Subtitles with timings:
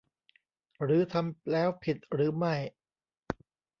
[0.83, 2.55] หรือทำแล้วผิดหรือไม่